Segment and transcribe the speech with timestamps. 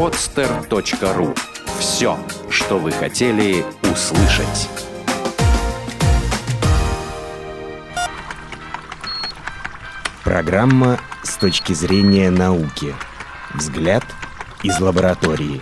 [0.00, 1.36] podster.ru
[1.78, 4.70] Все, что вы хотели услышать.
[10.24, 12.94] Программа с точки зрения науки.
[13.54, 14.02] Взгляд
[14.62, 15.60] из лаборатории.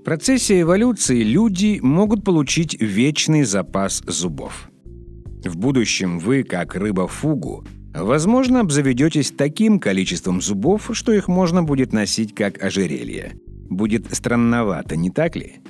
[0.00, 4.70] В процессе эволюции люди могут получить вечный запас зубов.
[5.44, 11.92] В будущем вы, как рыба фугу, возможно, обзаведетесь таким количеством зубов, что их можно будет
[11.92, 13.32] носить как ожерелье.
[13.68, 15.60] Будет странновато, не так ли?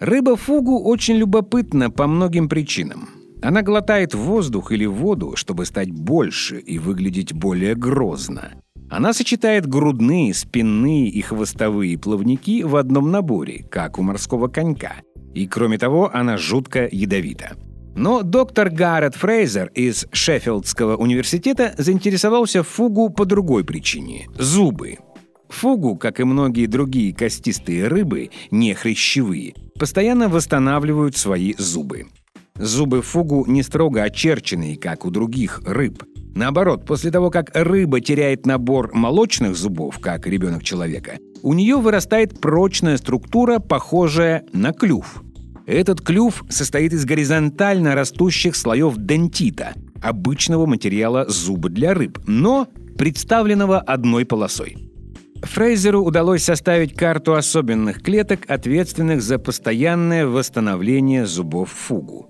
[0.00, 3.08] Рыба фугу очень любопытна по многим причинам.
[3.42, 8.52] Она глотает воздух или воду, чтобы стать больше и выглядеть более грозно.
[8.90, 14.96] Она сочетает грудные, спинные и хвостовые плавники в одном наборе, как у морского конька.
[15.32, 17.56] И кроме того, она жутко ядовита.
[17.94, 24.98] Но доктор Гаррет Фрейзер из Шеффилдского университета заинтересовался фугу по другой причине– зубы.
[25.48, 32.06] Фугу, как и многие другие костистые рыбы, не хрящевые, постоянно восстанавливают свои зубы.
[32.54, 36.04] Зубы фугу не строго очерченные, как у других рыб.
[36.36, 42.38] Наоборот, после того, как рыба теряет набор молочных зубов, как ребенок человека, у нее вырастает
[42.40, 45.24] прочная структура, похожая на клюв–
[45.72, 52.68] этот клюв состоит из горизонтально растущих слоев дентита, обычного материала зуба для рыб, но
[52.98, 54.90] представленного одной полосой.
[55.42, 62.28] Фрейзеру удалось составить карту особенных клеток, ответственных за постоянное восстановление зубов фугу.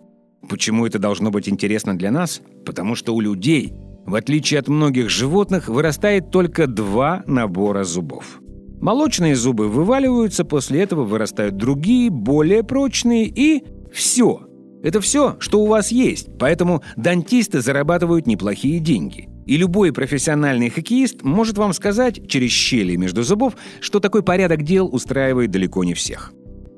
[0.49, 2.41] Почему это должно быть интересно для нас?
[2.65, 3.73] Потому что у людей,
[4.07, 8.41] в отличие от многих животных, вырастает только два набора зубов.
[8.81, 14.47] Молочные зубы вываливаются, после этого вырастают другие, более прочные и все.
[14.83, 19.29] Это все, что у вас есть, поэтому дантисты зарабатывают неплохие деньги.
[19.47, 24.89] И любой профессиональный хоккеист может вам сказать через щели между зубов, что такой порядок дел
[24.91, 26.33] устраивает далеко не всех.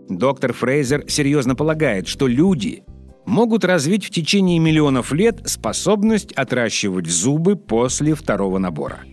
[0.08, 2.82] Доктор Фрейзер серьезно полагает, что люди
[3.24, 9.00] могут развить в течение миллионов лет способность отращивать зубы после второго набора–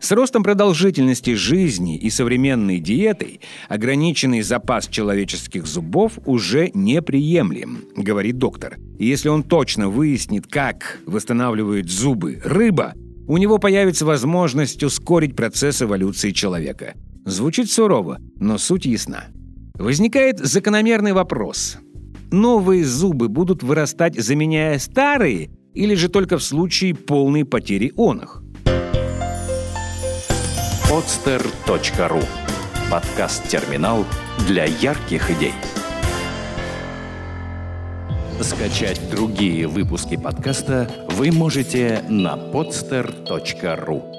[0.00, 8.78] с ростом продолжительности жизни и современной диетой ограниченный запас человеческих зубов уже неприемлем, говорит доктор.
[8.98, 12.94] И если он точно выяснит, как восстанавливает зубы рыба,
[13.26, 16.94] у него появится возможность ускорить процесс эволюции человека.
[17.24, 19.26] Звучит сурово, но суть ясна.
[19.74, 21.76] Возникает закономерный вопрос.
[22.30, 28.42] Новые зубы будут вырастать, заменяя старые, или же только в случае полной потери оных?
[30.88, 32.24] podster.ru
[32.90, 34.06] Подкаст-терминал
[34.46, 35.52] для ярких идей.
[38.40, 44.17] Скачать другие выпуски подкаста вы можете на podster.ru